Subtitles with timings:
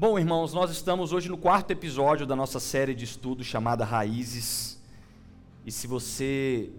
[0.00, 4.80] Bom, irmãos, nós estamos hoje no quarto episódio da nossa série de estudos chamada Raízes.
[5.66, 6.72] E se você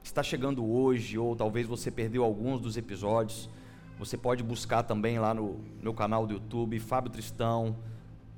[0.00, 3.50] está chegando hoje, ou talvez você perdeu alguns dos episódios,
[3.98, 7.74] você pode buscar também lá no meu canal do YouTube, Fábio Tristão.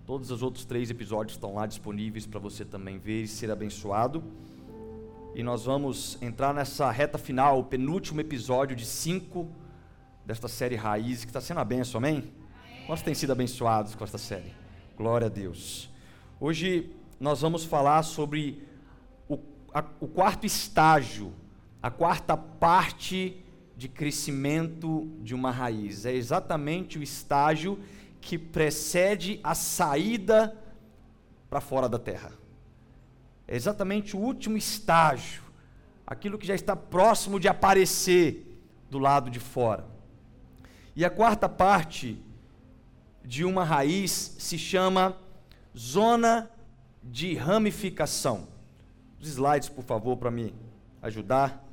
[0.06, 4.24] Todos os outros três episódios estão lá disponíveis para você também ver e ser abençoado.
[5.34, 9.50] E nós vamos entrar nessa reta final, o penúltimo episódio de cinco
[10.24, 12.39] desta série Raízes, que está sendo a benção, amém?
[12.90, 14.52] Quantos têm sido abençoados com esta série?
[14.96, 15.88] Glória a Deus.
[16.40, 16.90] Hoje
[17.20, 18.66] nós vamos falar sobre
[19.28, 19.38] o,
[19.72, 21.32] a, o quarto estágio,
[21.80, 23.44] a quarta parte
[23.76, 26.04] de crescimento de uma raiz.
[26.04, 27.78] É exatamente o estágio
[28.20, 30.58] que precede a saída
[31.48, 32.32] para fora da terra.
[33.46, 35.44] É exatamente o último estágio,
[36.04, 39.86] aquilo que já está próximo de aparecer do lado de fora.
[40.96, 42.20] E a quarta parte
[43.30, 45.16] de uma raiz se chama
[45.78, 46.50] zona
[47.00, 48.48] de ramificação.
[49.20, 50.52] Os slides, por favor, para me
[51.00, 51.64] ajudar.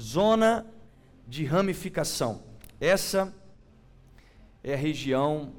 [0.00, 0.64] Zona
[1.26, 2.44] de ramificação.
[2.80, 3.34] Essa
[4.62, 5.52] é a região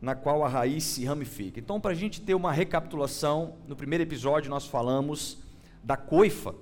[0.00, 1.58] na qual a raiz se ramifica.
[1.58, 5.38] Então, para a gente ter uma recapitulação, no primeiro episódio nós falamos
[5.82, 6.54] da coifa.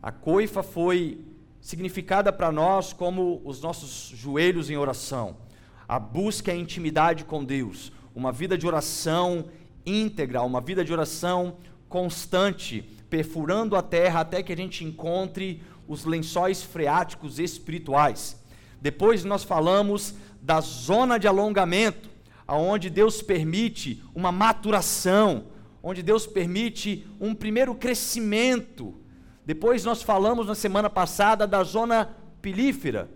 [0.00, 1.24] A coifa foi
[1.60, 5.44] significada para nós como os nossos joelhos em oração
[5.88, 9.46] a busca e a intimidade com Deus, uma vida de oração
[9.84, 16.04] íntegra, uma vida de oração constante, perfurando a terra até que a gente encontre os
[16.04, 18.42] lençóis freáticos espirituais.
[18.80, 22.08] Depois nós falamos da zona de alongamento,
[22.46, 25.46] aonde Deus permite uma maturação,
[25.82, 28.94] onde Deus permite um primeiro crescimento.
[29.44, 32.10] Depois nós falamos na semana passada da zona
[32.42, 33.08] pilífera,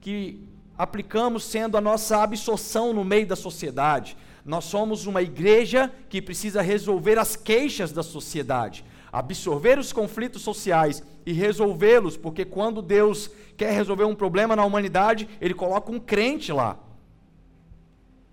[0.00, 4.16] que aplicamos sendo a nossa absorção no meio da sociedade.
[4.44, 11.02] Nós somos uma igreja que precisa resolver as queixas da sociedade, absorver os conflitos sociais
[11.24, 16.52] e resolvê-los, porque quando Deus quer resolver um problema na humanidade, Ele coloca um crente
[16.52, 16.78] lá.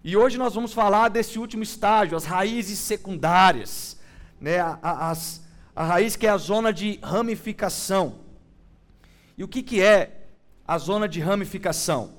[0.03, 3.99] E hoje nós vamos falar desse último estágio, as raízes secundárias,
[4.39, 4.59] né?
[4.59, 5.45] a, as,
[5.75, 8.19] a raiz que é a zona de ramificação.
[9.37, 10.27] E o que, que é
[10.67, 12.18] a zona de ramificação?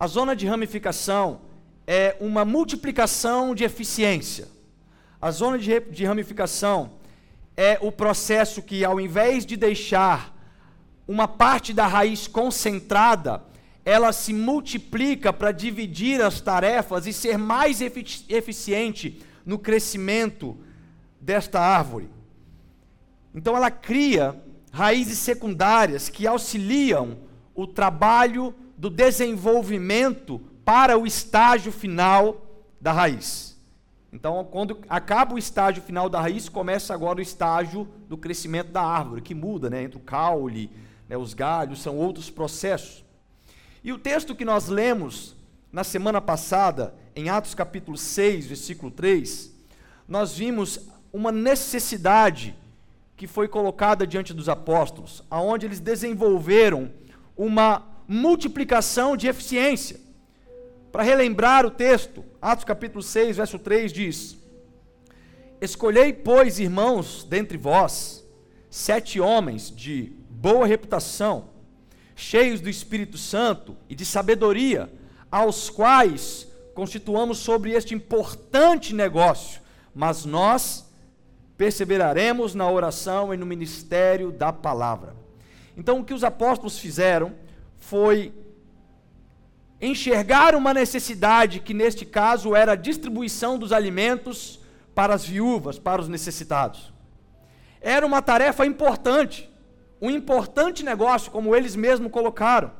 [0.00, 1.42] A zona de ramificação
[1.86, 4.48] é uma multiplicação de eficiência.
[5.20, 6.92] A zona de, de ramificação
[7.54, 10.34] é o processo que, ao invés de deixar
[11.06, 13.42] uma parte da raiz concentrada,
[13.84, 20.56] ela se multiplica para dividir as tarefas e ser mais efici eficiente no crescimento
[21.20, 22.08] desta árvore.
[23.34, 24.34] Então, ela cria
[24.72, 27.18] raízes secundárias que auxiliam
[27.54, 33.60] o trabalho do desenvolvimento para o estágio final da raiz.
[34.10, 38.80] Então, quando acaba o estágio final da raiz, começa agora o estágio do crescimento da
[38.80, 40.70] árvore, que muda, né, entre o caule,
[41.06, 43.04] né, os galhos, são outros processos.
[43.84, 45.36] E o texto que nós lemos
[45.70, 49.54] na semana passada, em Atos capítulo 6, versículo 3,
[50.08, 52.56] nós vimos uma necessidade
[53.14, 56.90] que foi colocada diante dos apóstolos, aonde eles desenvolveram
[57.36, 60.00] uma multiplicação de eficiência.
[60.90, 64.36] Para relembrar o texto, Atos capítulo 6, verso 3 diz:
[65.60, 68.26] Escolhei, pois, irmãos, dentre vós,
[68.68, 71.50] sete homens de boa reputação,
[72.16, 74.92] cheios do Espírito Santo e de sabedoria,
[75.30, 79.60] aos quais constituamos sobre este importante negócio,
[79.94, 80.90] mas nós
[81.56, 85.14] perseveraremos na oração e no ministério da palavra.
[85.76, 87.48] Então, o que os apóstolos fizeram
[87.80, 88.32] foi
[89.80, 94.60] enxergar uma necessidade que, neste caso, era a distribuição dos alimentos
[94.94, 96.92] para as viúvas, para os necessitados.
[97.80, 99.50] Era uma tarefa importante,
[100.00, 102.70] um importante negócio, como eles mesmos colocaram.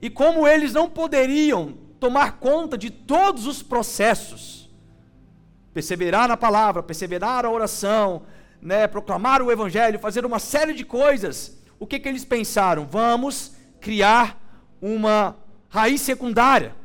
[0.00, 4.68] E como eles não poderiam tomar conta de todos os processos,
[5.72, 8.22] perseverar na palavra, perseverar na oração,
[8.60, 12.86] né, proclamar o evangelho, fazer uma série de coisas, o que, que eles pensaram?
[12.86, 14.40] Vamos criar
[14.80, 15.36] uma
[15.68, 16.76] raiz secundária.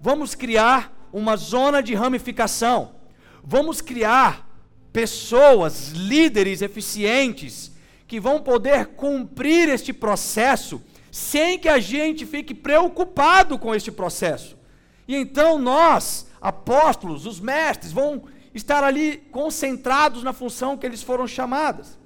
[0.00, 2.94] Vamos criar uma zona de ramificação.
[3.42, 4.48] Vamos criar
[4.92, 7.72] pessoas, líderes eficientes,
[8.06, 10.80] que vão poder cumprir este processo
[11.10, 14.56] sem que a gente fique preocupado com este processo.
[15.08, 18.22] E então nós, apóstolos, os mestres, vão
[18.54, 21.97] estar ali concentrados na função que eles foram chamados.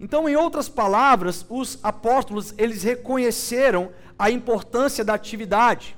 [0.00, 5.96] Então, em outras palavras, os apóstolos, eles reconheceram a importância da atividade.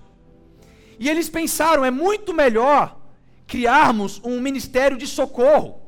[0.99, 2.99] E eles pensaram: é muito melhor
[3.47, 5.81] criarmos um ministério de socorro.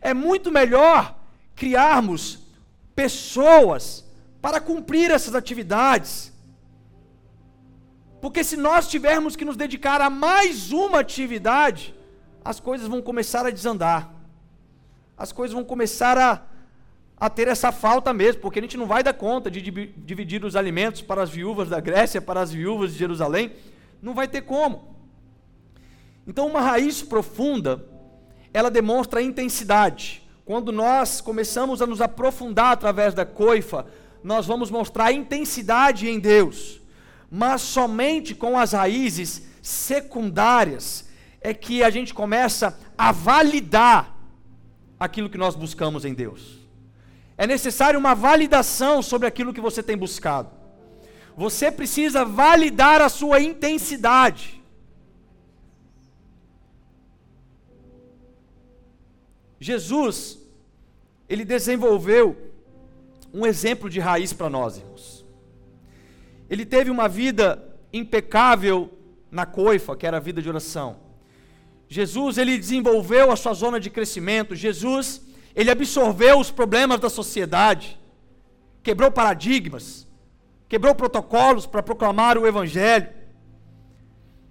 [0.00, 1.16] É muito melhor
[1.54, 2.38] criarmos
[2.94, 4.04] pessoas
[4.42, 6.32] para cumprir essas atividades.
[8.20, 11.94] Porque se nós tivermos que nos dedicar a mais uma atividade,
[12.44, 14.10] as coisas vão começar a desandar.
[15.16, 16.42] As coisas vão começar a,
[17.18, 20.54] a ter essa falta mesmo, porque a gente não vai dar conta de dividir os
[20.54, 23.52] alimentos para as viúvas da Grécia, para as viúvas de Jerusalém.
[24.02, 24.94] Não vai ter como.
[26.26, 27.84] Então, uma raiz profunda,
[28.52, 30.22] ela demonstra intensidade.
[30.44, 33.86] Quando nós começamos a nos aprofundar através da coifa,
[34.22, 36.80] nós vamos mostrar intensidade em Deus.
[37.30, 41.08] Mas somente com as raízes secundárias
[41.40, 44.14] é que a gente começa a validar
[44.98, 46.55] aquilo que nós buscamos em Deus.
[47.38, 50.50] É necessário uma validação sobre aquilo que você tem buscado.
[51.36, 54.62] Você precisa validar a sua intensidade.
[59.60, 60.38] Jesus,
[61.28, 62.36] ele desenvolveu
[63.32, 65.24] um exemplo de raiz para nós, irmãos.
[66.48, 67.62] Ele teve uma vida
[67.92, 68.90] impecável
[69.30, 70.96] na coifa, que era a vida de oração.
[71.88, 74.54] Jesus, ele desenvolveu a sua zona de crescimento.
[74.54, 75.20] Jesus,
[75.56, 77.98] ele absorveu os problemas da sociedade,
[78.82, 80.06] quebrou paradigmas,
[80.68, 83.08] quebrou protocolos para proclamar o evangelho.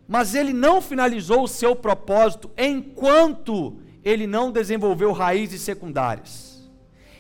[0.08, 6.68] Mas ele não finalizou o seu propósito enquanto ele não desenvolveu raízes secundárias.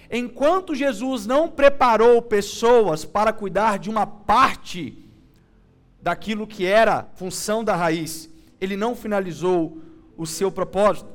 [0.10, 5.08] Enquanto Jesus não preparou pessoas para cuidar de uma parte
[6.02, 8.30] daquilo que era função da raiz,
[8.60, 9.80] ele não finalizou
[10.18, 11.15] o seu propósito.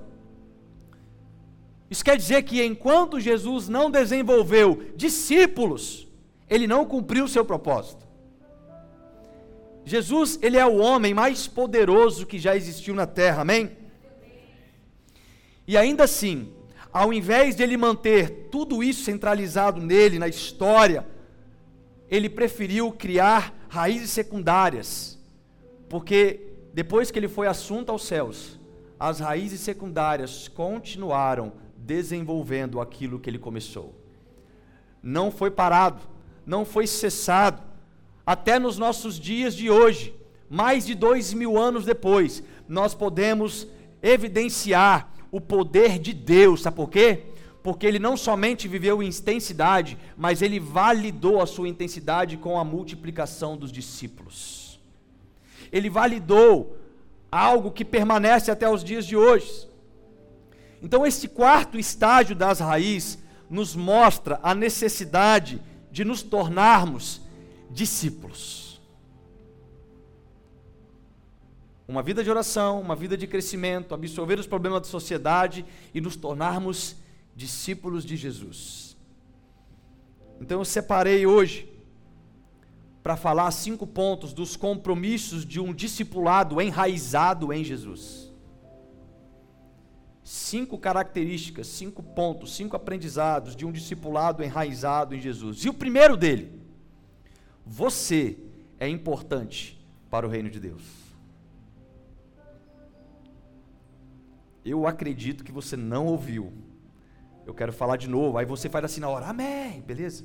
[1.90, 6.06] Isso quer dizer que enquanto Jesus não desenvolveu discípulos,
[6.48, 8.06] ele não cumpriu o seu propósito.
[9.84, 13.76] Jesus, ele é o homem mais poderoso que já existiu na terra, amém?
[15.66, 16.52] E ainda assim,
[16.92, 21.04] ao invés de ele manter tudo isso centralizado nele, na história,
[22.08, 25.18] ele preferiu criar raízes secundárias,
[25.88, 26.40] porque
[26.72, 28.60] depois que ele foi assunto aos céus,
[28.98, 31.52] as raízes secundárias continuaram
[31.84, 33.94] desenvolvendo aquilo que ele começou.
[35.02, 36.02] Não foi parado,
[36.46, 37.62] não foi cessado,
[38.26, 40.14] até nos nossos dias de hoje,
[40.48, 43.66] mais de dois mil anos depois, nós podemos
[44.02, 47.24] evidenciar o poder de Deus, sabe por quê?
[47.62, 52.64] Porque ele não somente viveu em intensidade, mas ele validou a sua intensidade com a
[52.64, 54.80] multiplicação dos discípulos.
[55.70, 56.76] Ele validou
[57.30, 59.68] algo que permanece até os dias de hoje.
[60.82, 63.18] Então, esse quarto estágio das raízes
[63.48, 65.60] nos mostra a necessidade
[65.90, 67.20] de nos tornarmos
[67.70, 68.70] discípulos.
[71.90, 76.14] uma vida de oração, uma vida de crescimento, absorver os problemas da sociedade e nos
[76.14, 76.94] tornarmos
[77.34, 78.96] discípulos de Jesus.
[80.40, 81.68] Então eu separei hoje
[83.02, 88.29] para falar cinco pontos dos compromissos de um discipulado enraizado em Jesus.
[90.32, 95.64] Cinco características, cinco pontos, cinco aprendizados de um discipulado enraizado em Jesus.
[95.64, 96.52] E o primeiro dele,
[97.66, 98.38] você
[98.78, 100.84] é importante para o reino de Deus.
[104.64, 106.52] Eu acredito que você não ouviu.
[107.44, 108.38] Eu quero falar de novo.
[108.38, 110.24] Aí você faz assim na hora, amém, beleza?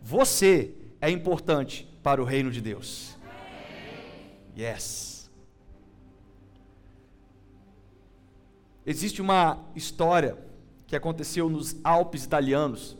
[0.00, 3.18] Você é importante para o reino de Deus.
[4.56, 5.09] Yes.
[8.86, 10.38] Existe uma história
[10.86, 12.96] que aconteceu nos Alpes italianos.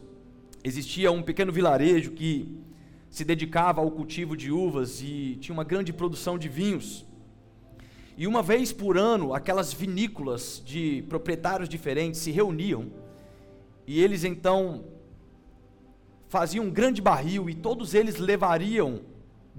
[0.63, 2.61] Existia um pequeno vilarejo que
[3.09, 7.07] se dedicava ao cultivo de uvas e tinha uma grande produção de vinhos.
[8.15, 12.93] E uma vez por ano, aquelas vinícolas de proprietários diferentes se reuniam
[13.87, 14.85] e eles então
[16.29, 19.01] faziam um grande barril e todos eles levariam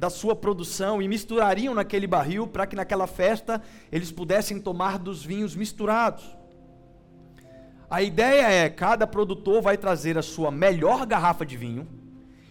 [0.01, 5.23] da sua produção e misturariam naquele barril para que naquela festa eles pudessem tomar dos
[5.23, 6.23] vinhos misturados.
[7.87, 11.87] A ideia é: cada produtor vai trazer a sua melhor garrafa de vinho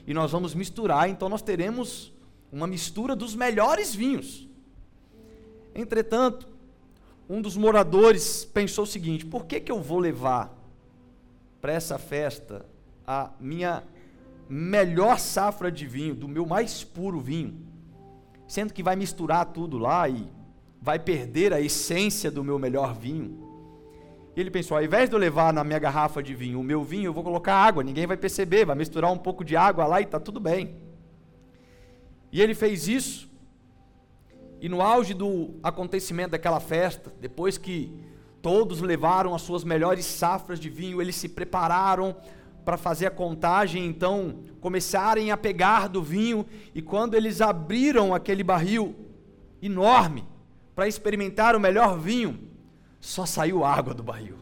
[0.07, 2.13] e nós vamos misturar, então nós teremos
[2.53, 4.49] uma mistura dos melhores vinhos.
[5.75, 6.47] Entretanto,
[7.29, 10.57] um dos moradores pensou o seguinte: por que, que eu vou levar
[11.61, 12.65] para essa festa
[13.05, 13.83] a minha
[14.51, 17.67] melhor safra de vinho, do meu mais puro vinho,
[18.49, 20.29] sendo que vai misturar tudo lá e
[20.83, 23.49] vai perder a essência do meu melhor vinho?
[24.35, 26.83] E ele pensou: ao invés de eu levar na minha garrafa de vinho o meu
[26.83, 30.01] vinho, eu vou colocar água, ninguém vai perceber, vai misturar um pouco de água lá
[30.01, 30.75] e está tudo bem.
[32.33, 33.29] E ele fez isso
[34.61, 37.91] E no auge do acontecimento daquela festa, depois que
[38.43, 42.15] todos levaram as suas melhores safras de vinho, eles se prepararam
[42.71, 48.45] para fazer a contagem, então começarem a pegar do vinho, e quando eles abriram aquele
[48.45, 48.95] barril
[49.61, 50.25] enorme
[50.73, 52.49] para experimentar o melhor vinho,
[53.01, 54.37] só saiu água do barril.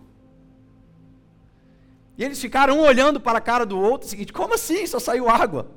[2.19, 5.27] E eles ficaram um olhando para a cara do outro, seguinte: como assim só saiu
[5.31, 5.71] água?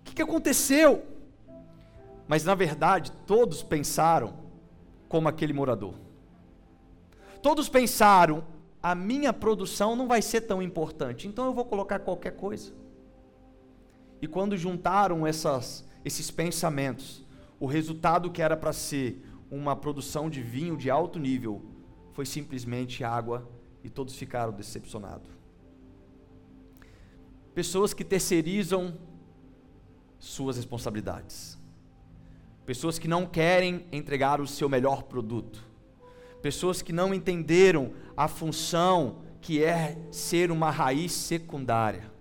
[0.00, 1.06] O que, que aconteceu?
[2.28, 4.34] Mas na verdade, todos pensaram
[5.08, 5.94] como aquele morador.
[7.40, 8.44] Todos pensaram:
[8.84, 12.70] a minha produção não vai ser tão importante, então eu vou colocar qualquer coisa.
[14.20, 17.24] E quando juntaram essas, esses pensamentos,
[17.58, 21.64] o resultado que era para ser uma produção de vinho de alto nível
[22.12, 23.48] foi simplesmente água
[23.82, 25.30] e todos ficaram decepcionados.
[27.54, 28.98] Pessoas que terceirizam
[30.18, 31.58] suas responsabilidades.
[32.66, 35.64] Pessoas que não querem entregar o seu melhor produto.
[36.44, 42.12] Pessoas que não entenderam a função que é ser uma raiz secundária.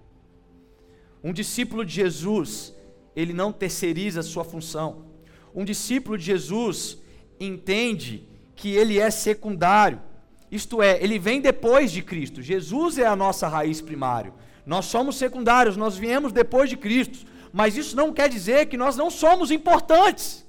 [1.22, 2.74] Um discípulo de Jesus,
[3.14, 5.08] ele não terceiriza a sua função.
[5.54, 7.00] Um discípulo de Jesus
[7.38, 8.24] entende
[8.56, 10.02] que ele é secundário.
[10.50, 12.42] Isto é, ele vem depois de Cristo.
[12.42, 14.34] Jesus é a nossa raiz primária.
[14.66, 17.26] Nós somos secundários, nós viemos depois de Cristo
[17.56, 20.44] mas isso não quer dizer que nós não somos importantes.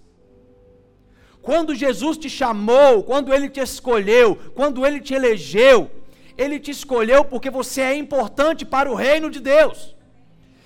[1.45, 5.91] Quando Jesus te chamou, quando Ele te escolheu, quando Ele te elegeu,
[6.39, 9.95] Ele te escolheu porque você é importante para o reino de Deus.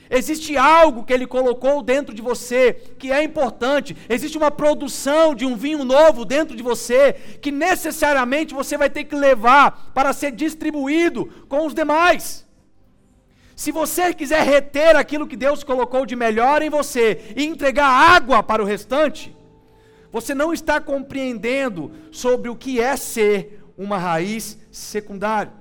[0.08, 3.96] Existe algo que Ele colocou dentro de você que é importante.
[4.08, 9.02] Existe uma produção de um vinho novo dentro de você que necessariamente você vai ter
[9.04, 12.46] que levar para ser distribuído com os demais.
[13.56, 18.44] Se você quiser reter aquilo que Deus colocou de melhor em você e entregar água
[18.44, 19.36] para o restante,
[20.12, 25.52] você não está compreendendo sobre o que é ser uma raiz secundária.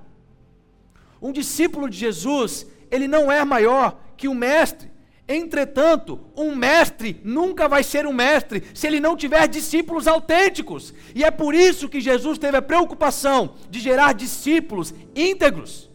[1.21, 4.89] Um discípulo de Jesus, ele não é maior que o mestre.
[5.27, 10.93] Entretanto, um mestre nunca vai ser um mestre se ele não tiver discípulos autênticos.
[11.13, 15.86] E é por isso que Jesus teve a preocupação de gerar discípulos íntegros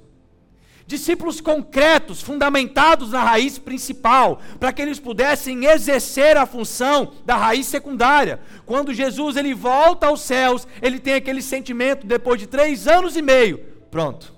[0.86, 7.66] discípulos concretos, fundamentados na raiz principal, para que eles pudessem exercer a função da raiz
[7.66, 8.40] secundária.
[8.66, 13.22] Quando Jesus ele volta aos céus, ele tem aquele sentimento depois de três anos e
[13.22, 13.58] meio,
[13.90, 14.34] pronto.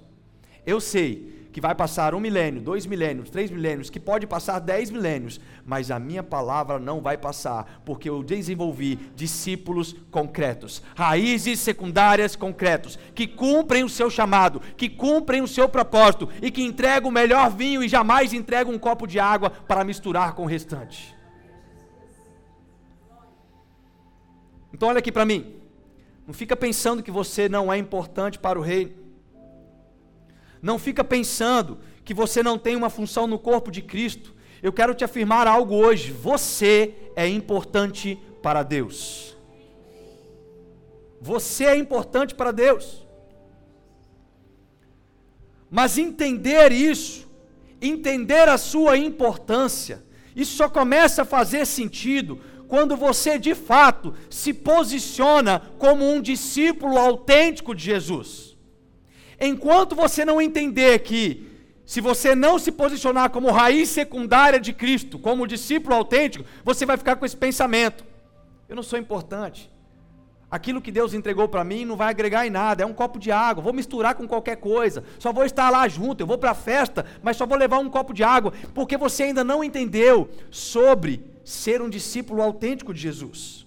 [0.66, 4.90] Eu sei que vai passar um milênio, dois milênios, três milênios, que pode passar dez
[4.90, 12.34] milênios, mas a minha palavra não vai passar, porque eu desenvolvi discípulos concretos, raízes secundárias
[12.34, 17.12] concretos, que cumprem o seu chamado, que cumprem o seu propósito e que entregam o
[17.12, 21.14] melhor vinho e jamais entregam um copo de água para misturar com o restante.
[24.72, 25.54] Então olha aqui para mim.
[26.26, 29.03] Não fica pensando que você não é importante para o reino.
[30.64, 34.34] Não fica pensando que você não tem uma função no corpo de Cristo.
[34.62, 36.10] Eu quero te afirmar algo hoje.
[36.10, 39.36] Você é importante para Deus.
[41.20, 43.06] Você é importante para Deus.
[45.70, 47.28] Mas entender isso,
[47.78, 50.02] entender a sua importância,
[50.34, 56.96] isso só começa a fazer sentido quando você de fato se posiciona como um discípulo
[56.96, 58.53] autêntico de Jesus.
[59.40, 61.50] Enquanto você não entender que,
[61.84, 66.96] se você não se posicionar como raiz secundária de Cristo, como discípulo autêntico, você vai
[66.96, 68.04] ficar com esse pensamento:
[68.68, 69.70] eu não sou importante.
[70.50, 73.32] Aquilo que Deus entregou para mim não vai agregar em nada, é um copo de
[73.32, 76.54] água, vou misturar com qualquer coisa, só vou estar lá junto, eu vou para a
[76.54, 81.24] festa, mas só vou levar um copo de água, porque você ainda não entendeu sobre
[81.44, 83.63] ser um discípulo autêntico de Jesus.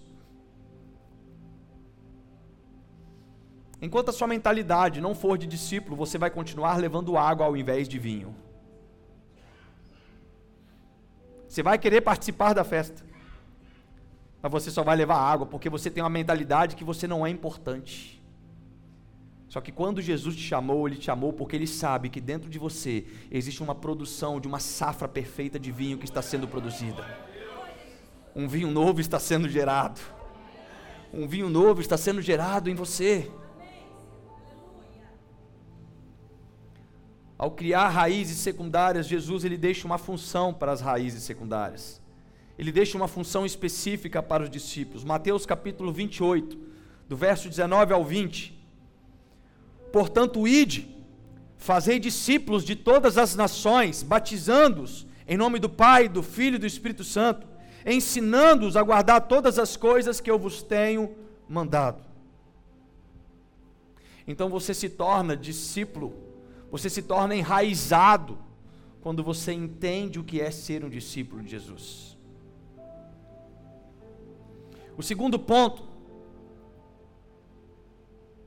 [3.82, 7.88] Enquanto a sua mentalidade não for de discípulo, você vai continuar levando água ao invés
[7.88, 8.36] de vinho.
[11.48, 13.06] Você vai querer participar da festa,
[14.42, 17.30] mas você só vai levar água porque você tem uma mentalidade que você não é
[17.30, 18.22] importante.
[19.48, 22.60] Só que quando Jesus te chamou, Ele te chamou porque Ele sabe que dentro de
[22.60, 27.06] você existe uma produção de uma safra perfeita de vinho que está sendo produzida.
[28.36, 30.02] Um vinho novo está sendo gerado.
[31.14, 33.32] Um vinho novo está sendo gerado em você.
[37.38, 42.02] Ao criar raízes secundárias, Jesus ele deixa uma função para as raízes secundárias.
[42.58, 45.04] Ele deixa uma função específica para os discípulos.
[45.04, 46.58] Mateus capítulo 28,
[47.08, 48.58] do verso 19 ao 20.
[49.94, 50.88] Portanto, ide,
[51.58, 56.66] fazei discípulos de todas as nações, batizando-os em nome do Pai, do Filho e do
[56.66, 57.46] Espírito Santo,
[57.86, 61.14] ensinando-os a guardar todas as coisas que eu vos tenho
[61.48, 62.02] mandado.
[64.28, 66.27] Então você se torna discípulo,
[66.78, 68.38] você se torna enraizado
[69.02, 72.18] quando você entende o que é ser um discípulo de Jesus.
[74.98, 75.84] O segundo ponto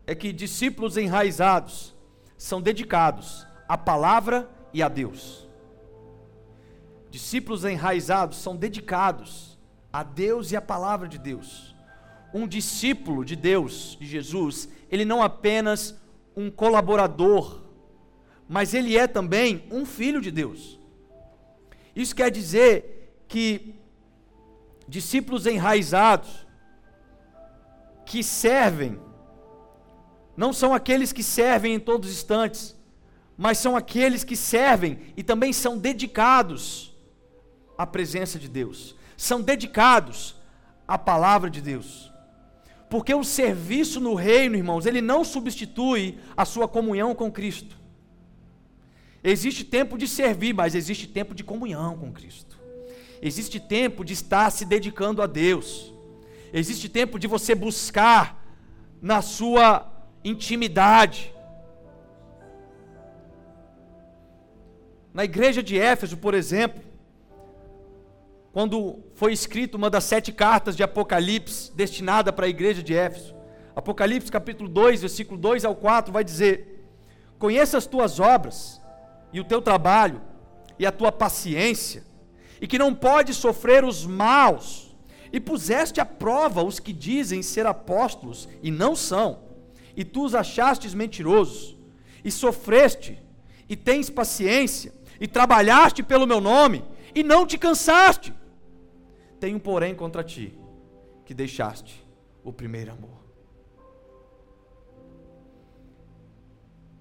[0.07, 1.95] é que discípulos enraizados
[2.37, 5.49] são dedicados à palavra e a Deus.
[7.11, 9.59] Discípulos enraizados são dedicados
[9.93, 11.75] a Deus e à palavra de Deus.
[12.33, 15.97] Um discípulo de Deus, de Jesus, ele não apenas
[16.37, 17.61] um colaborador,
[18.51, 20.77] mas ele é também um filho de Deus.
[21.95, 23.77] Isso quer dizer que
[24.89, 26.45] discípulos enraizados,
[28.05, 28.99] que servem,
[30.37, 32.77] não são aqueles que servem em todos os instantes,
[33.39, 36.93] mas são aqueles que servem e também são dedicados
[37.79, 40.35] à presença de Deus, são dedicados
[40.89, 42.13] à palavra de Deus.
[42.89, 47.79] Porque o serviço no reino, irmãos, ele não substitui a sua comunhão com Cristo.
[49.23, 52.59] Existe tempo de servir, mas existe tempo de comunhão com Cristo.
[53.21, 55.93] Existe tempo de estar se dedicando a Deus.
[56.53, 58.43] Existe tempo de você buscar
[59.01, 59.87] na sua
[60.25, 61.33] intimidade.
[65.13, 66.83] Na igreja de Éfeso, por exemplo,
[68.53, 73.35] quando foi escrita uma das sete cartas de Apocalipse destinada para a igreja de Éfeso,
[73.77, 76.85] Apocalipse capítulo 2, versículo 2 ao 4, vai dizer:
[77.39, 78.80] Conheça as tuas obras,
[79.33, 80.21] e o teu trabalho,
[80.79, 82.05] e a tua paciência,
[82.61, 84.97] e que não pode sofrer os maus,
[85.33, 89.41] e puseste à prova os que dizem ser apóstolos e não são,
[89.97, 91.77] e tu os achastes mentirosos,
[92.25, 93.23] e sofreste,
[93.69, 98.35] e tens paciência, e trabalhaste pelo meu nome, e não te cansaste.
[99.39, 100.59] Tenho, porém, contra ti,
[101.25, 102.05] que deixaste
[102.43, 103.30] o primeiro amor.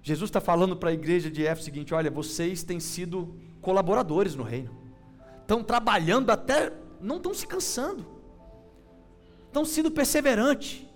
[0.02, 4.34] Jesus está falando para a igreja de Éfeso o seguinte: olha, vocês têm sido colaboradores
[4.34, 4.74] no reino,
[5.40, 8.06] estão trabalhando até, não estão se cansando,
[9.46, 10.86] estão sendo perseverantes,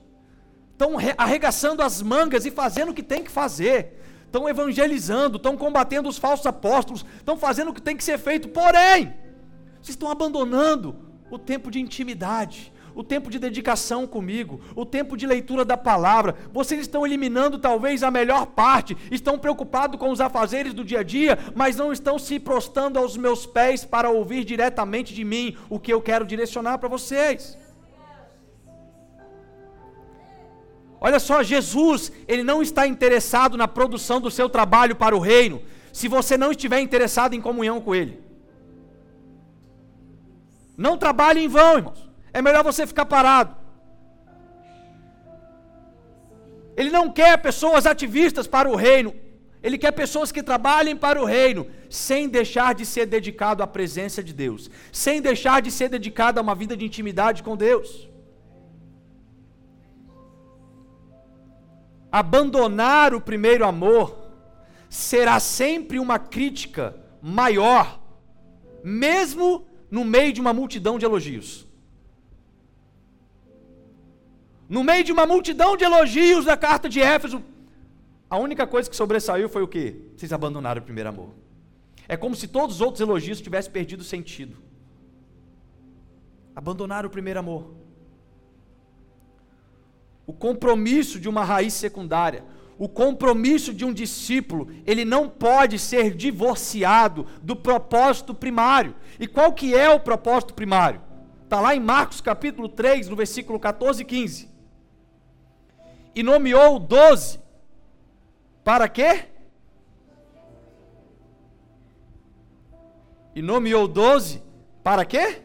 [0.73, 6.09] estão arregaçando as mangas e fazendo o que tem que fazer, estão evangelizando, estão combatendo
[6.09, 9.14] os falsos apóstolos, estão fazendo o que tem que ser feito, porém,
[9.83, 10.97] vocês estão abandonando
[11.31, 16.37] o tempo de intimidade, o tempo de dedicação comigo, o tempo de leitura da palavra.
[16.52, 21.02] Vocês estão eliminando talvez a melhor parte, estão preocupados com os afazeres do dia a
[21.02, 25.80] dia, mas não estão se prostando aos meus pés para ouvir diretamente de mim o
[25.80, 27.59] que eu quero direcionar para vocês.
[31.00, 35.61] Olha só, Jesus, ele não está interessado na produção do seu trabalho para o reino,
[35.92, 38.22] se você não estiver interessado em comunhão com ele.
[40.76, 42.04] Não trabalhe em vão, irmãos
[42.35, 43.55] é melhor você ficar parado.
[46.77, 49.14] Ele não quer pessoas ativistas para o reino,
[49.62, 54.23] ele quer pessoas que trabalhem para o reino, sem deixar de ser dedicado à presença
[54.23, 58.11] de Deus, sem deixar de ser dedicado a uma vida de intimidade com Deus.
[62.11, 64.18] Abandonar o primeiro amor
[64.88, 68.01] será sempre uma crítica maior,
[68.83, 71.66] mesmo no meio de uma multidão de elogios.
[74.68, 77.42] No meio de uma multidão de elogios da carta de Éfeso,
[78.29, 79.96] a única coisa que sobressaiu foi o quê?
[80.16, 81.31] Vocês abandonaram o primeiro amor.
[82.09, 84.57] É como se todos os outros elogios tivessem perdido sentido.
[86.57, 87.74] Abandonaram o primeiro amor.
[90.27, 92.44] O compromisso de uma raiz secundária,
[92.79, 98.94] o compromisso de um discípulo, ele não pode ser divorciado do propósito primário.
[99.20, 101.03] E qual que é o propósito primário?
[101.42, 104.54] Está lá em Marcos capítulo 3, no versículo 14 e 15
[106.14, 107.40] e nomeou doze.
[108.62, 109.27] Para quê?
[113.35, 114.42] E nomeou doze
[114.83, 115.42] para quê?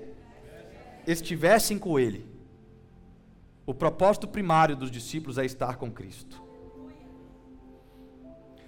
[1.08, 2.30] Estivessem com ele.
[3.66, 6.42] O propósito primário dos discípulos é estar com Cristo.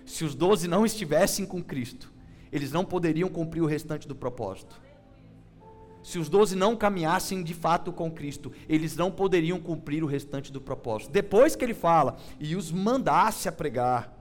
[0.06, 2.12] Se os doze não estivessem com Cristo,
[2.52, 4.82] eles não poderiam cumprir o restante do propósito.
[6.04, 10.52] Se os doze não caminhassem de fato com Cristo, eles não poderiam cumprir o restante
[10.52, 11.12] do propósito.
[11.12, 14.18] Depois que ele fala, e os mandasse a pregar,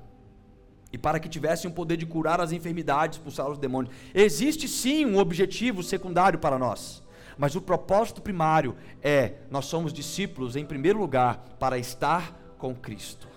[0.92, 3.94] e para que tivessem o poder de curar as enfermidades, expulsar os demônios.
[4.12, 7.02] Existe sim um objetivo secundário para nós,
[7.38, 13.28] mas o propósito primário é: nós somos discípulos, em primeiro lugar, para estar com Cristo.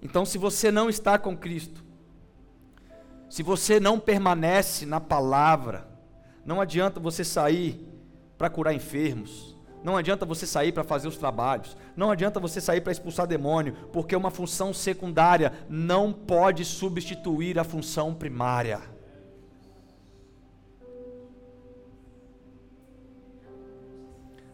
[0.00, 1.82] Então, se você não está com Cristo,
[3.32, 5.88] se você não permanece na palavra,
[6.44, 7.80] não adianta você sair
[8.36, 12.82] para curar enfermos, não adianta você sair para fazer os trabalhos, não adianta você sair
[12.82, 18.82] para expulsar demônio, porque uma função secundária não pode substituir a função primária.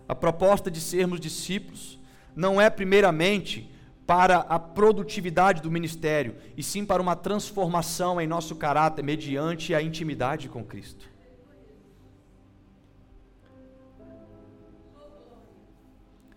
[0.09, 1.99] A proposta de sermos discípulos
[2.33, 3.69] não é primeiramente
[4.09, 9.83] para a produtividade do ministério, e sim para uma transformação em nosso caráter mediante a
[9.83, 11.11] intimidade com Cristo.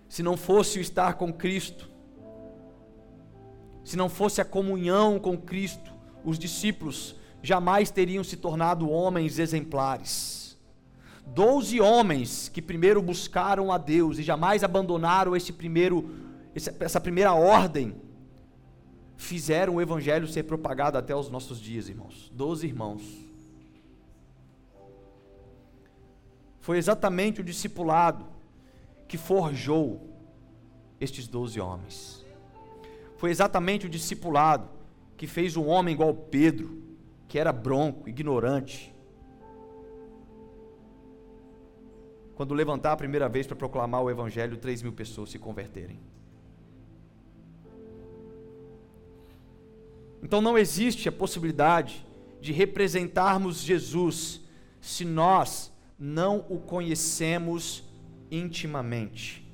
[0.09, 1.89] Se não fosse o estar com Cristo,
[3.85, 5.93] se não fosse a comunhão com Cristo,
[6.25, 10.59] os discípulos jamais teriam se tornado homens exemplares.
[11.25, 17.95] Doze homens que primeiro buscaram a Deus e jamais abandonaram esse primeiro essa primeira ordem,
[19.15, 22.31] fizeram o evangelho ser propagado até os nossos dias, irmãos.
[22.33, 23.03] Doze irmãos.
[26.59, 28.25] Foi exatamente o discipulado
[29.07, 30.09] que forjou
[30.99, 32.25] estes doze homens.
[33.17, 34.69] Foi exatamente o discipulado
[35.17, 36.81] que fez um homem igual Pedro,
[37.27, 38.93] que era bronco, ignorante.
[42.35, 45.99] Quando levantar a primeira vez para proclamar o Evangelho, três mil pessoas se converterem.
[50.23, 52.05] Então não existe a possibilidade
[52.39, 54.41] de representarmos Jesus
[54.79, 57.83] se nós não o conhecemos
[58.29, 59.47] intimamente.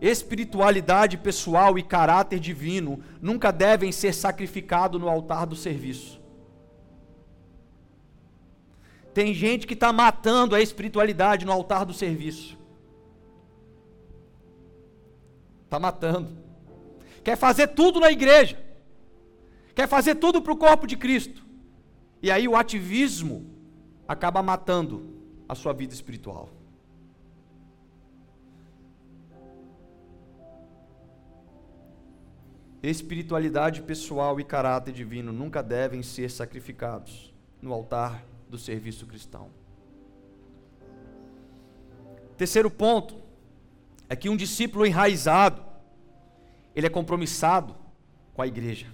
[0.00, 6.18] Espiritualidade pessoal e caráter divino nunca devem ser sacrificados no altar do serviço.
[9.12, 12.56] Tem gente que está matando a espiritualidade no altar do serviço.
[15.64, 16.38] Está matando.
[17.22, 18.69] Quer fazer tudo na igreja
[19.74, 21.44] quer fazer tudo para o corpo de Cristo.
[22.22, 23.46] E aí o ativismo
[24.06, 25.14] acaba matando
[25.48, 26.48] a sua vida espiritual.
[32.82, 39.50] Espiritualidade pessoal e caráter divino nunca devem ser sacrificados no altar do serviço cristão.
[42.38, 43.16] Terceiro ponto
[44.08, 45.62] é que um discípulo enraizado,
[46.74, 47.76] ele é compromissado
[48.32, 48.86] com a igreja.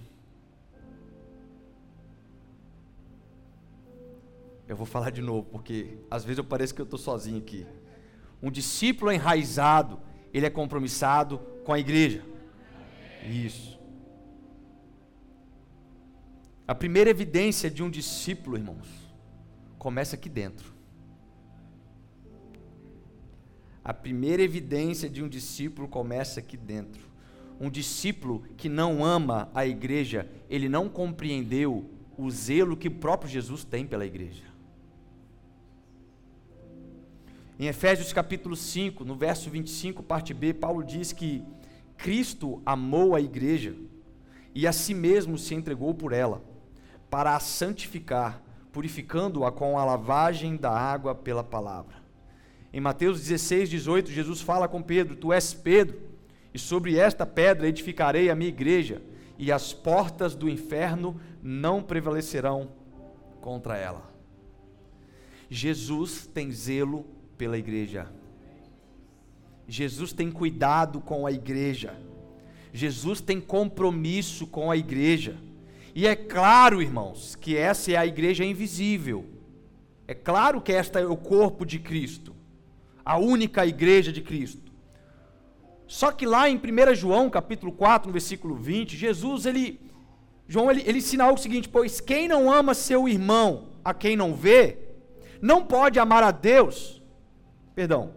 [4.67, 7.65] Eu vou falar de novo, porque às vezes eu pareço que eu estou sozinho aqui.
[8.41, 9.99] Um discípulo enraizado,
[10.33, 12.23] ele é compromissado com a igreja.
[13.23, 13.79] Isso.
[16.67, 18.87] A primeira evidência de um discípulo, irmãos,
[19.79, 20.73] começa aqui dentro.
[23.85, 27.01] A primeira evidência de um discípulo começa aqui dentro.
[27.57, 33.31] Um discípulo que não ama a igreja, ele não compreendeu o zelo que o próprio
[33.31, 34.43] Jesus tem pela igreja.
[37.59, 41.43] Em Efésios capítulo 5, no verso 25, parte B, Paulo diz que
[41.97, 43.75] Cristo amou a igreja
[44.53, 46.43] e a si mesmo se entregou por ela,
[47.09, 51.95] para a santificar, purificando-a com a lavagem da água pela palavra.
[52.71, 55.99] Em Mateus 16, 18, Jesus fala com Pedro: Tu és Pedro,
[56.53, 59.01] e sobre esta pedra edificarei a minha igreja,
[59.35, 62.69] e as portas do inferno não prevalecerão
[63.41, 64.13] contra ela.
[65.49, 68.07] Jesus tem zelo pela igreja.
[69.67, 71.95] Jesus tem cuidado com a igreja.
[72.73, 75.37] Jesus tem compromisso com a igreja.
[75.93, 79.25] E é claro, irmãos, que essa é a igreja invisível.
[80.07, 82.33] É claro que esta é o corpo de Cristo,
[83.03, 84.71] a única igreja de Cristo.
[85.85, 89.81] Só que lá em 1 João, capítulo 4, no versículo 20, Jesus, ele,
[90.47, 94.33] João, ele, ele ensina algo seguinte: Pois quem não ama seu irmão a quem não
[94.33, 94.77] vê,
[95.41, 96.96] não pode amar a Deus
[97.77, 98.09] Perdão.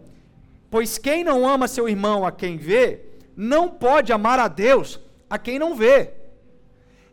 [0.71, 3.01] Pois quem não ama seu irmão a quem vê,
[3.37, 6.09] não pode amar a Deus a quem não vê.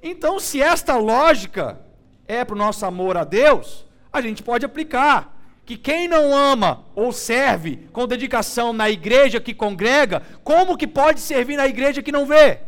[0.02, 1.78] Então, se esta lógica
[2.26, 6.87] é para o nosso amor a Deus, a gente pode aplicar que quem não ama
[6.94, 12.11] ou serve com dedicação na igreja que congrega, como que pode servir na igreja que
[12.11, 12.61] não vê?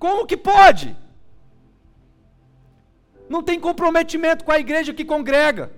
[0.00, 0.96] Como que pode?
[3.28, 5.70] Não tem comprometimento com a igreja que congrega.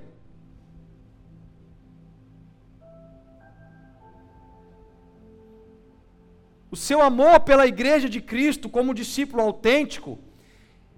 [6.70, 10.18] O seu amor pela igreja de Cristo, como discípulo autêntico,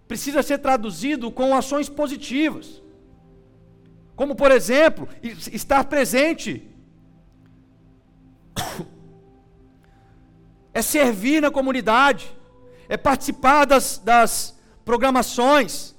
[0.06, 2.82] precisa ser traduzido com ações positivas.
[4.14, 6.68] Como, por exemplo, estar presente.
[10.74, 12.34] É servir na comunidade
[12.92, 15.94] é participar das, das programações,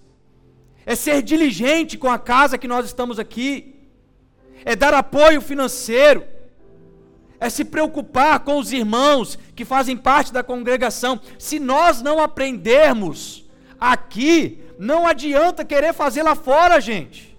[0.85, 3.75] é ser diligente com a casa que nós estamos aqui,
[4.65, 6.25] é dar apoio financeiro,
[7.39, 11.19] é se preocupar com os irmãos que fazem parte da congregação.
[11.37, 13.45] Se nós não aprendermos
[13.79, 17.37] aqui, não adianta querer fazer lá fora, gente.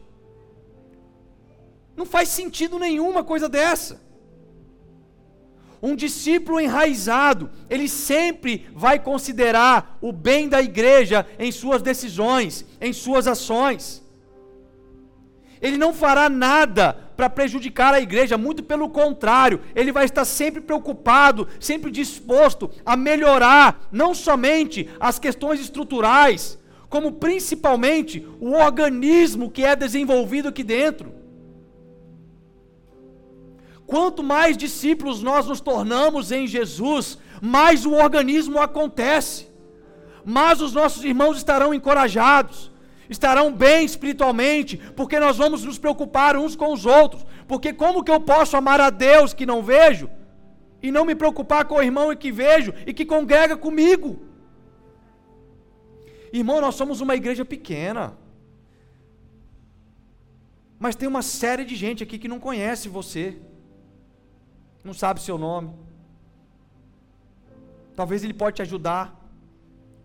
[1.97, 4.04] Não faz sentido nenhum uma coisa dessa.
[5.87, 12.91] Um discípulo enraizado, ele sempre vai considerar o bem da igreja em suas decisões, em
[12.91, 14.03] suas ações.
[15.61, 20.63] Ele não fará nada para prejudicar a igreja, muito pelo contrário, ele vai estar sempre
[20.63, 29.63] preocupado, sempre disposto a melhorar não somente as questões estruturais, como principalmente o organismo que
[29.63, 31.24] é desenvolvido aqui dentro.
[33.95, 39.47] Quanto mais discípulos nós nos tornamos em Jesus, mais o organismo acontece,
[40.25, 42.73] mais os nossos irmãos estarão encorajados,
[43.09, 47.25] estarão bem espiritualmente, porque nós vamos nos preocupar uns com os outros.
[47.47, 50.11] Porque como que eu posso amar a Deus que não vejo
[50.83, 54.19] e não me preocupar com o irmão que vejo e que congrega comigo?
[56.33, 58.19] Irmão, nós somos uma igreja pequena.
[60.81, 63.39] Mas tem uma série de gente aqui que não conhece você
[64.85, 65.73] não sabe seu nome.
[67.97, 69.19] Talvez ele pode te ajudar,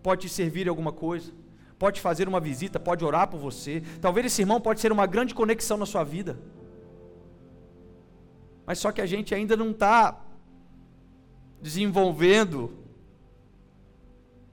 [0.02, 1.32] pode te servir em alguma coisa,
[1.78, 3.82] pode fazer uma visita, pode orar por você.
[4.00, 6.38] Talvez esse irmão pode ser uma grande conexão na sua vida.
[8.64, 10.24] Mas só que a gente ainda não está
[11.60, 12.72] desenvolvendo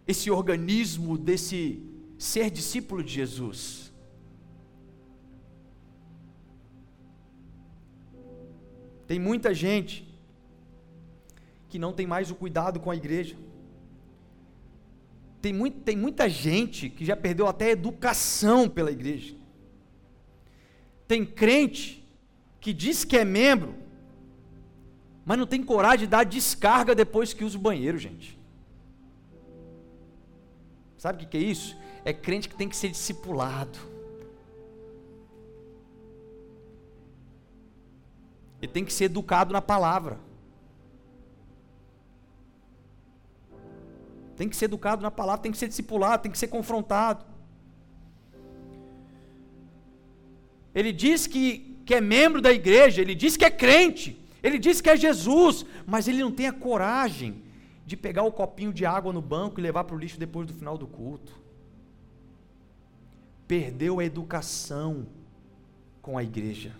[0.07, 1.81] esse organismo desse
[2.17, 3.93] ser discípulo de Jesus.
[9.05, 10.06] Tem muita gente
[11.69, 13.35] que não tem mais o cuidado com a igreja.
[15.41, 19.35] Tem, muito, tem muita gente que já perdeu até educação pela igreja.
[21.07, 22.03] Tem crente
[22.59, 23.75] que diz que é membro,
[25.25, 28.37] mas não tem coragem de dar descarga depois que usa o banheiro, gente.
[30.97, 31.77] Sabe o que é isso?
[32.03, 33.77] É crente que tem que ser discipulado.
[38.61, 40.26] Ele tem que ser educado na palavra.
[44.37, 47.25] Tem que ser educado na palavra, tem que ser discipulado, tem que ser confrontado.
[50.75, 54.79] Ele diz que, que é membro da igreja, ele diz que é crente, ele diz
[54.79, 57.41] que é Jesus, mas ele não tem a coragem
[57.83, 60.53] de pegar o copinho de água no banco e levar para o lixo depois do
[60.53, 61.33] final do culto.
[63.47, 65.07] Perdeu a educação
[65.99, 66.75] com a igreja.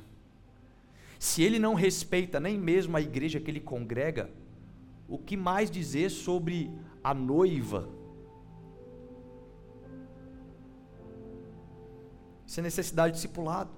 [1.18, 4.30] Se ele não respeita nem mesmo a igreja que ele congrega,
[5.08, 6.70] o que mais dizer sobre
[7.10, 7.88] a noiva.
[12.46, 13.70] Isso é necessidade de discipulado.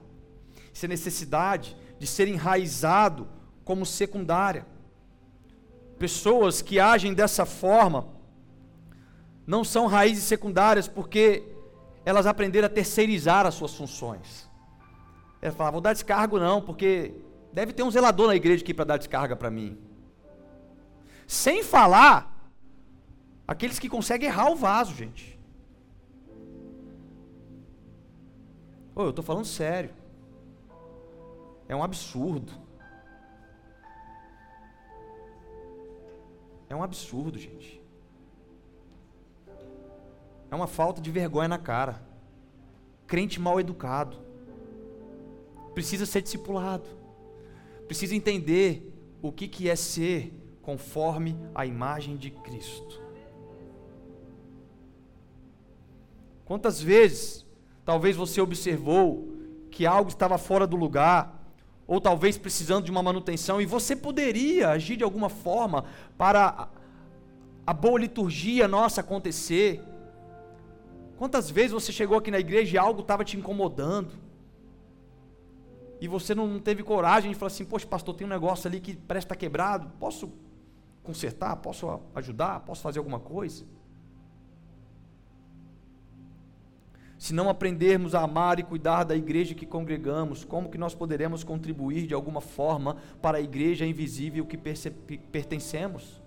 [0.73, 3.27] Isso é necessidade de ser enraizado
[3.63, 4.65] como secundária.
[5.99, 8.07] Pessoas que agem dessa forma
[9.45, 11.43] não são raízes secundárias porque
[12.03, 14.49] elas aprenderam a terceirizar as suas funções.
[15.39, 17.13] Ela fala, vou dar descargo não, porque
[17.53, 19.77] deve ter um zelador na igreja aqui para dar descarga para mim.
[21.27, 22.38] Sem falar
[23.49, 25.35] Aqueles que conseguem errar o vaso, gente.
[28.93, 29.89] Ô, eu estou falando sério.
[31.67, 32.53] É um absurdo.
[36.69, 37.81] É um absurdo, gente.
[40.51, 41.99] É uma falta de vergonha na cara.
[43.07, 44.15] Crente mal educado.
[45.73, 46.88] Precisa ser discipulado.
[47.88, 50.31] Precisa entender o que, que é ser
[50.62, 53.08] conforme a imagem de Cristo.
[56.49, 57.45] Quantas vezes,
[57.85, 59.29] talvez você observou
[59.69, 61.39] que algo estava fora do lugar,
[61.85, 65.85] ou talvez precisando de uma manutenção, e você poderia agir de alguma forma
[66.17, 66.67] para
[67.67, 69.79] a boa liturgia nossa acontecer?
[71.19, 74.09] Quantas vezes você chegou aqui na igreja e algo estava te incomodando?
[76.01, 78.95] E você não teve coragem de falar assim: Poxa, pastor, tem um negócio ali que
[78.95, 80.31] parece quebrado, posso
[81.03, 81.57] consertar?
[81.57, 82.62] Posso ajudar?
[82.62, 83.63] Posso fazer alguma coisa?
[87.19, 91.43] Se não aprendermos a amar e cuidar da igreja que congregamos, como que nós poderemos
[91.43, 96.21] contribuir de alguma forma para a igreja invisível que pertencemos?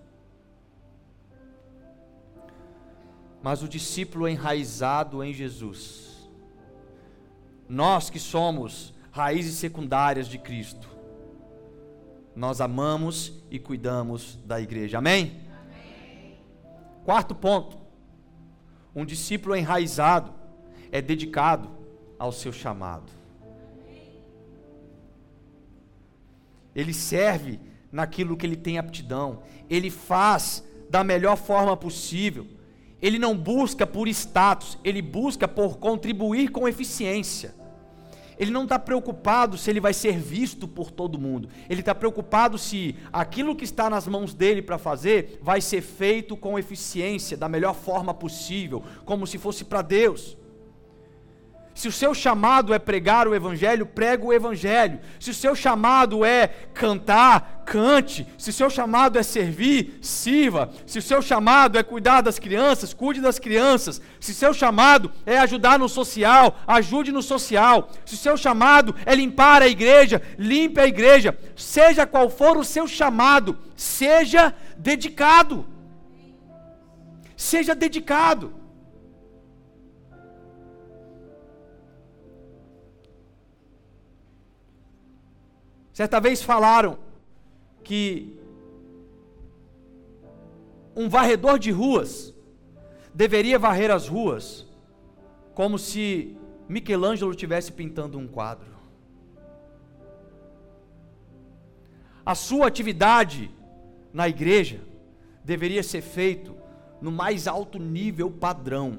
[3.41, 6.29] Mas o discípulo enraizado em Jesus,
[7.67, 10.87] nós que somos raízes secundárias de Cristo,
[12.35, 14.99] nós amamos e cuidamos da igreja.
[14.99, 15.41] Amém?
[15.49, 16.37] Amém.
[17.03, 17.77] Quarto ponto
[18.95, 20.42] Um discípulo enraizado
[20.93, 21.71] é dedicado
[22.19, 23.11] ao seu chamado.
[26.75, 27.59] Ele serve
[27.91, 32.45] naquilo que ele tem aptidão, ele faz da melhor forma possível.
[33.01, 37.55] Ele não busca por status, ele busca por contribuir com eficiência.
[38.37, 41.49] Ele não está preocupado se ele vai ser visto por todo mundo.
[41.67, 46.37] Ele está preocupado se aquilo que está nas mãos dele para fazer vai ser feito
[46.37, 50.37] com eficiência, da melhor forma possível, como se fosse para Deus.
[51.83, 55.01] Se o seu chamado é pregar o Evangelho, prega o Evangelho.
[55.19, 58.25] Se o seu chamado é cantar, cante.
[58.37, 60.71] Se o seu chamado é servir, sirva.
[60.87, 64.01] Se o seu chamado é cuidar das crianças, cuide das crianças.
[64.17, 67.89] Se o seu chamado é ajudar no social, ajude no social.
[68.05, 71.37] Se o seu chamado é limpar a igreja, limpe a igreja.
[71.53, 75.65] Seja qual for o seu chamado, seja dedicado.
[77.35, 78.62] Seja dedicado.
[85.93, 86.97] Certa vez falaram
[87.83, 88.35] que
[90.95, 92.33] um varredor de ruas
[93.13, 94.65] deveria varrer as ruas
[95.53, 96.35] como se
[96.67, 98.73] Michelangelo estivesse pintando um quadro.
[102.25, 103.51] A sua atividade
[104.11, 104.81] na igreja
[105.43, 106.55] deveria ser feito
[106.99, 108.97] no mais alto nível padrão.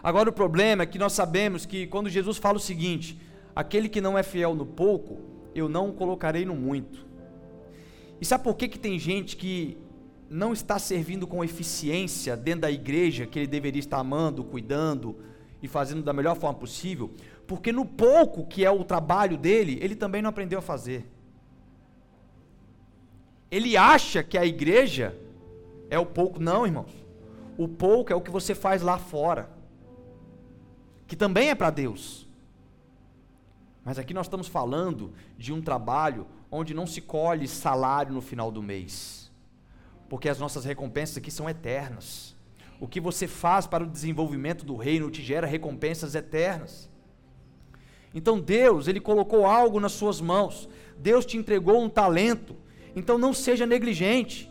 [0.00, 3.18] Agora o problema é que nós sabemos que quando Jesus fala o seguinte:
[3.54, 5.18] aquele que não é fiel no pouco,
[5.54, 7.06] eu não o colocarei no muito.
[8.20, 9.76] E sabe por que, que tem gente que
[10.30, 15.16] não está servindo com eficiência dentro da igreja que ele deveria estar amando, cuidando
[15.62, 17.10] e fazendo da melhor forma possível?
[17.46, 21.04] Porque no pouco que é o trabalho dele, ele também não aprendeu a fazer.
[23.50, 25.14] Ele acha que a igreja
[25.90, 26.90] é o pouco, não, irmãos.
[27.58, 29.50] O pouco é o que você faz lá fora,
[31.06, 32.26] que também é para Deus.
[33.84, 38.50] Mas aqui nós estamos falando de um trabalho onde não se colhe salário no final
[38.50, 39.30] do mês,
[40.08, 42.36] porque as nossas recompensas aqui são eternas.
[42.78, 46.88] O que você faz para o desenvolvimento do reino te gera recompensas eternas.
[48.14, 50.68] Então Deus, Ele colocou algo nas suas mãos,
[50.98, 52.54] Deus te entregou um talento,
[52.94, 54.50] então não seja negligente.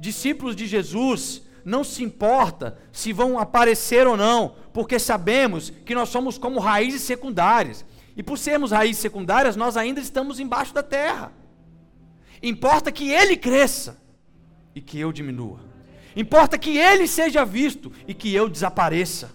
[0.00, 6.08] Discípulos de Jesus, não se importa se vão aparecer ou não, porque sabemos que nós
[6.08, 7.84] somos como raízes secundárias.
[8.16, 11.32] E por sermos raízes secundárias, nós ainda estamos embaixo da terra.
[12.42, 14.00] Importa que ele cresça
[14.74, 15.60] e que eu diminua.
[16.14, 19.30] Importa que ele seja visto e que eu desapareça.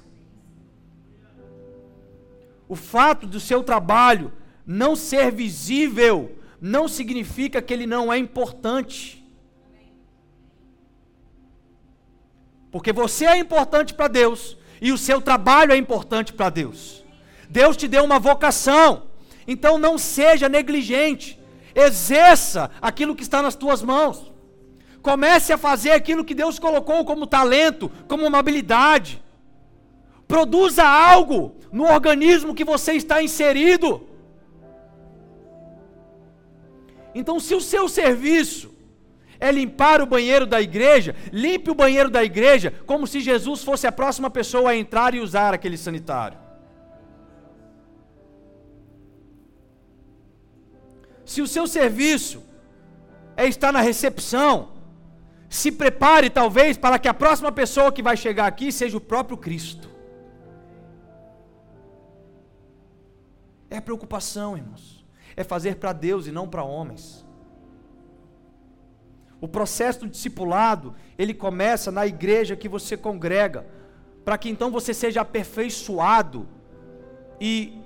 [2.68, 4.32] O fato do seu trabalho
[4.66, 9.24] não ser visível não significa que ele não é importante.
[12.70, 17.04] Porque você é importante para Deus e o seu trabalho é importante para Deus.
[17.50, 19.04] Deus te deu uma vocação.
[19.48, 21.40] Então não seja negligente.
[21.74, 24.32] Exerça aquilo que está nas tuas mãos.
[25.02, 29.24] Comece a fazer aquilo que Deus colocou como talento, como uma habilidade.
[30.28, 34.06] Produza algo no organismo que você está inserido.
[37.16, 38.76] Então, se o seu serviço
[39.40, 43.88] é limpar o banheiro da igreja, limpe o banheiro da igreja como se Jesus fosse
[43.88, 46.47] a próxima pessoa a entrar e usar aquele sanitário.
[51.28, 52.42] Se o seu serviço
[53.36, 54.70] é estar na recepção,
[55.50, 59.38] se prepare talvez para que a próxima pessoa que vai chegar aqui seja o próprio
[59.38, 59.90] Cristo.
[63.70, 65.06] É preocupação, irmãos.
[65.36, 67.26] É fazer para Deus e não para homens.
[69.42, 73.68] O processo do discipulado, ele começa na igreja que você congrega,
[74.24, 76.48] para que então você seja aperfeiçoado
[77.40, 77.82] e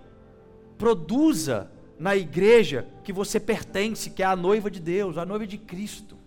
[0.77, 1.71] produza
[2.01, 6.17] na igreja que você pertence, que é a noiva de Deus, a noiva de Cristo.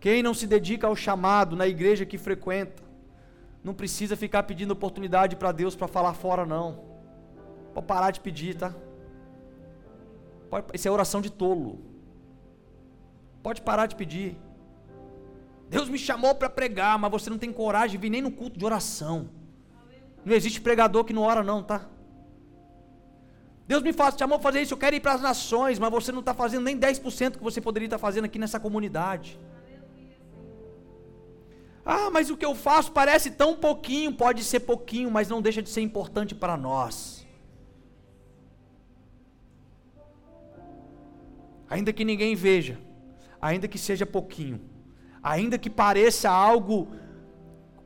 [0.00, 2.82] Quem não se dedica ao chamado na igreja que frequenta,
[3.62, 6.82] não precisa ficar pedindo oportunidade para Deus para falar fora, não.
[7.72, 8.74] Pode parar de pedir, tá?
[10.50, 11.78] Pode, isso é oração de tolo.
[13.44, 14.36] Pode parar de pedir.
[15.68, 18.58] Deus me chamou para pregar, mas você não tem coragem de vir nem no culto
[18.58, 19.30] de oração.
[20.24, 21.88] Não existe pregador que não ora, não, tá?
[23.72, 26.12] Deus me faz, chamou para fazer isso, eu quero ir para as nações, mas você
[26.12, 29.38] não está fazendo nem 10% que você poderia estar fazendo aqui nessa comunidade.
[31.84, 35.62] Ah, mas o que eu faço parece tão pouquinho, pode ser pouquinho, mas não deixa
[35.62, 37.26] de ser importante para nós.
[41.70, 42.78] Ainda que ninguém veja,
[43.40, 44.60] ainda que seja pouquinho,
[45.22, 46.88] ainda que pareça algo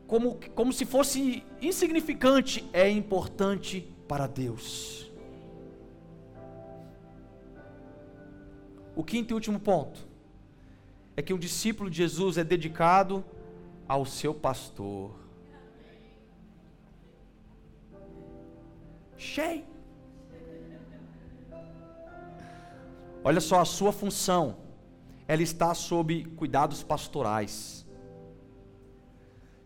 [0.09, 5.06] como, como se fosse insignificante, é importante para Deus.
[8.97, 10.01] O quinto e último ponto
[11.15, 13.23] é que um discípulo de Jesus é dedicado
[13.87, 15.15] ao seu pastor.
[19.19, 19.65] Cheio.
[23.23, 24.57] Olha só a sua função.
[25.29, 27.85] Ela está sob cuidados pastorais.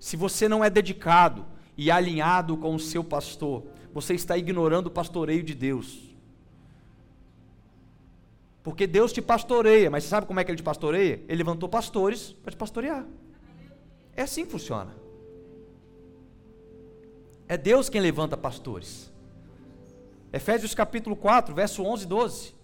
[0.01, 4.91] Se você não é dedicado e alinhado com o seu pastor, você está ignorando o
[4.91, 6.10] pastoreio de Deus.
[8.63, 11.23] Porque Deus te pastoreia, mas você sabe como é que ele te pastoreia?
[11.29, 13.07] Ele levantou pastores para te pastorear.
[14.15, 14.95] É assim que funciona.
[17.49, 19.11] É Deus quem levanta pastores.
[20.33, 22.55] Efésios capítulo 4, verso 11 e 12.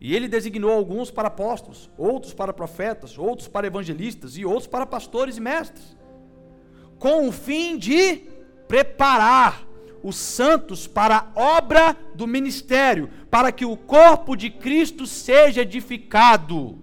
[0.00, 4.86] E ele designou alguns para apóstolos, outros para profetas, outros para evangelistas e outros para
[4.86, 5.96] pastores e mestres
[7.04, 8.22] com o fim de
[8.66, 9.63] preparar
[10.04, 16.78] os santos para a obra do ministério, para que o corpo de Cristo seja edificado.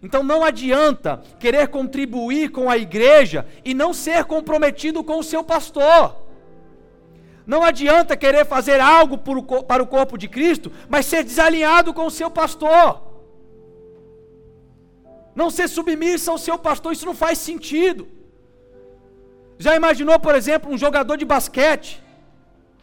[0.00, 5.42] Então não adianta querer contribuir com a igreja e não ser comprometido com o seu
[5.42, 6.16] pastor.
[7.44, 12.10] Não adianta querer fazer algo para o corpo de Cristo, mas ser desalinhado com o
[12.10, 13.02] seu pastor.
[15.34, 18.06] Não ser submisso ao seu pastor, isso não faz sentido.
[19.64, 21.90] Já imaginou, por exemplo, um jogador de basquete?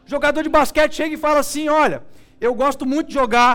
[0.07, 2.03] jogador de basquete chega e fala assim: Olha,
[2.39, 3.53] eu gosto muito de jogar,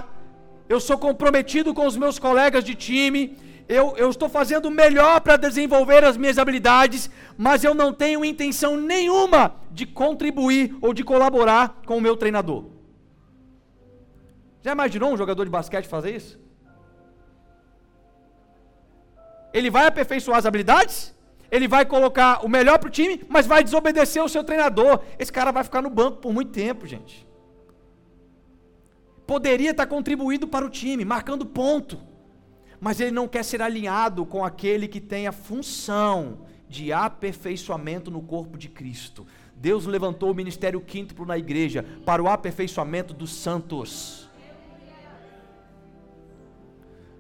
[0.69, 3.37] eu sou comprometido com os meus colegas de time,
[3.69, 8.25] eu, eu estou fazendo o melhor para desenvolver as minhas habilidades, mas eu não tenho
[8.25, 12.67] intenção nenhuma de contribuir ou de colaborar com o meu treinador.
[14.61, 16.39] Já imaginou um jogador de basquete fazer isso?
[19.53, 21.15] Ele vai aperfeiçoar as habilidades?
[21.53, 25.03] Ele vai colocar o melhor para o time, mas vai desobedecer o seu treinador.
[25.19, 27.29] Esse cara vai ficar no banco por muito tempo, gente.
[29.27, 32.01] Poderia estar contribuindo para o time, marcando ponto,
[32.81, 38.23] mas ele não quer ser alinhado com aquele que tem a função de aperfeiçoamento no
[38.23, 39.27] corpo de Cristo.
[39.55, 44.27] Deus levantou o ministério quíntuplo na igreja para o aperfeiçoamento dos santos.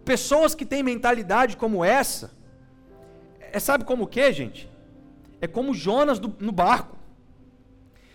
[0.06, 2.41] Pessoas que têm mentalidade como essa,
[3.53, 4.68] é sabe como que, gente?
[5.40, 6.96] É como Jonas do, no barco.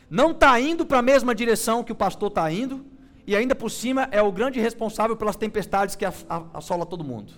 [0.10, 2.86] Não está indo para a mesma direção que o pastor está indo,
[3.26, 6.06] e ainda por cima é o grande responsável pelas tempestades que
[6.54, 7.34] assola todo mundo.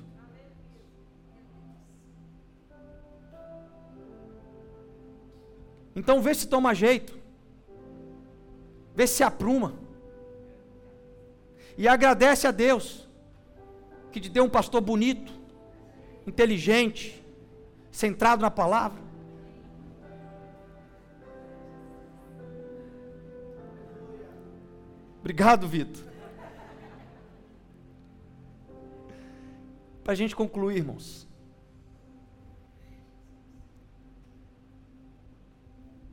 [5.95, 7.19] Então vê se toma jeito.
[8.95, 9.73] Vê se apruma.
[11.77, 13.09] E agradece a Deus
[14.11, 15.31] que te deu um pastor bonito,
[16.25, 17.18] inteligente,
[17.91, 19.01] centrado na palavra.
[25.19, 26.05] Obrigado, Vitor.
[30.03, 31.27] Para a gente concluir, irmãos.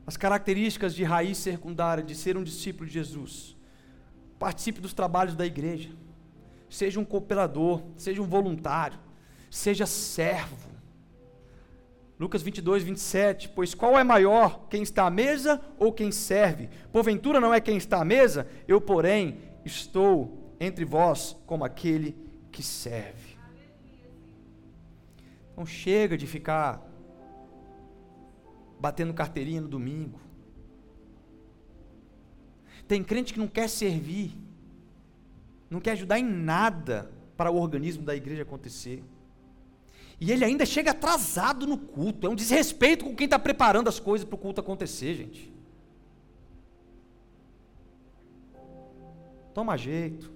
[0.05, 3.57] As características de raiz secundária, de ser um discípulo de Jesus.
[4.37, 5.89] Participe dos trabalhos da igreja.
[6.69, 8.99] Seja um cooperador, seja um voluntário,
[9.49, 10.76] seja servo.
[12.19, 13.49] Lucas 22, 27.
[13.49, 16.69] Pois qual é maior, quem está à mesa ou quem serve?
[16.91, 18.47] Porventura não é quem está à mesa?
[18.67, 22.15] Eu, porém, estou entre vós como aquele
[22.51, 23.37] que serve.
[25.55, 26.83] Não chega de ficar
[28.79, 30.19] batendo carteirinha no domingo.
[32.87, 34.31] Tem crente que não quer servir,
[35.69, 39.03] não quer ajudar em nada para o organismo da igreja acontecer.
[40.19, 42.25] E ele ainda chega atrasado no culto.
[42.25, 45.53] É um desrespeito com quem está preparando as coisas para o culto acontecer, gente.
[49.53, 50.31] Toma jeito.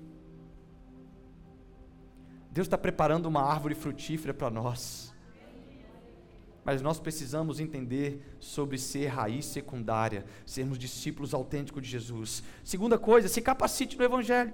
[2.52, 5.12] Deus está preparando uma árvore frutífera para nós.
[6.64, 12.44] Mas nós precisamos entender sobre ser raiz secundária, sermos discípulos autênticos de Jesus.
[12.64, 14.54] Segunda coisa, se capacite no Evangelho.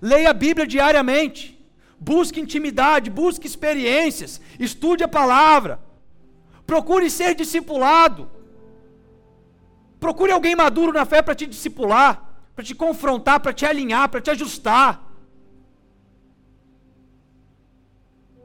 [0.00, 1.61] Leia a Bíblia diariamente
[2.10, 5.80] busque intimidade, busque experiências, estude a palavra,
[6.66, 8.28] procure ser discipulado,
[10.00, 12.12] procure alguém maduro na fé para te discipular,
[12.54, 14.90] para te confrontar, para te alinhar, para te ajustar.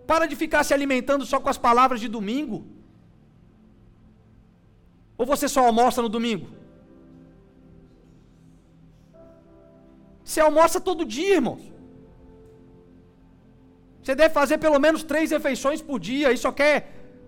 [0.06, 2.66] Para de ficar se alimentando só com as palavras de domingo.
[5.18, 6.48] Ou você só almoça no domingo?
[10.24, 11.77] Você almoça todo dia, irmãos.
[14.08, 16.78] Você deve fazer pelo menos três refeições por dia e só quer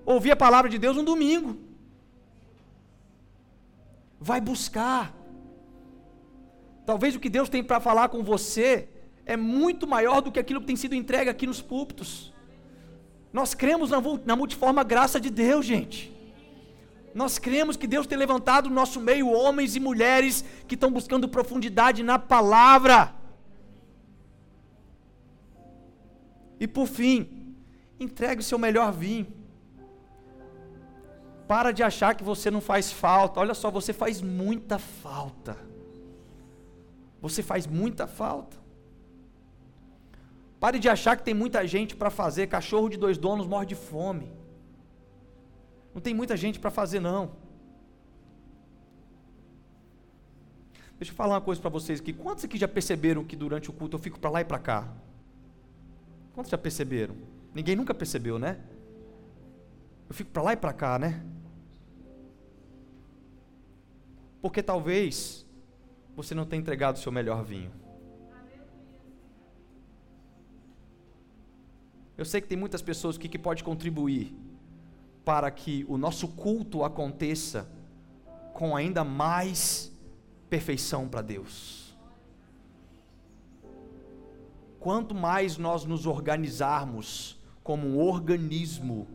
[0.05, 1.57] ouvir a palavra de Deus no domingo.
[4.17, 5.13] Vai buscar.
[6.85, 8.87] Talvez o que Deus tem para falar com você
[9.25, 12.33] é muito maior do que aquilo que tem sido entregue aqui nos púlpitos.
[13.33, 13.89] Nós cremos
[14.25, 16.09] na, multiforme graça de Deus, gente.
[17.13, 21.27] Nós cremos que Deus tem levantado no nosso meio homens e mulheres que estão buscando
[21.27, 23.18] profundidade na palavra.
[26.59, 27.55] E por fim,
[27.99, 29.27] entregue o seu melhor vinho.
[31.47, 33.39] Para de achar que você não faz falta.
[33.39, 35.57] Olha só, você faz muita falta.
[37.21, 38.57] Você faz muita falta.
[40.59, 42.47] Pare de achar que tem muita gente para fazer.
[42.47, 44.31] Cachorro de dois donos morre de fome.
[45.93, 47.31] Não tem muita gente para fazer, não.
[50.97, 52.11] Deixa eu falar uma coisa para vocês aqui.
[52.11, 54.93] Quantos aqui já perceberam que durante o culto eu fico para lá e para cá?
[56.33, 57.15] Quantos já perceberam?
[57.53, 58.59] Ninguém nunca percebeu, né?
[60.07, 61.23] Eu fico para lá e para cá, né?
[64.41, 65.45] Porque talvez
[66.15, 67.71] você não tenha entregado o seu melhor vinho.
[72.17, 74.35] Eu sei que tem muitas pessoas que, que pode contribuir
[75.23, 77.69] para que o nosso culto aconteça
[78.53, 79.91] com ainda mais
[80.49, 81.88] perfeição para Deus.
[84.79, 89.07] Quanto mais nós nos organizarmos como um organismo,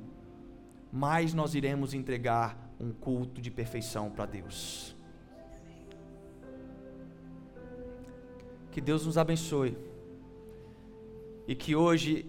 [0.92, 4.94] mais nós iremos entregar um culto de perfeição para Deus.
[8.70, 9.76] Que Deus nos abençoe
[11.46, 12.26] e que hoje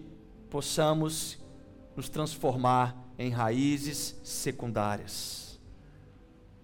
[0.48, 1.38] possamos
[1.94, 5.60] nos transformar em raízes secundárias.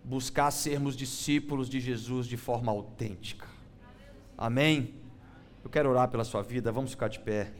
[0.04, 3.46] Buscar sermos discípulos de Jesus de forma autêntica.
[4.36, 5.01] Amém?
[5.72, 7.50] Quero orar pela sua vida, vamos ficar de pé.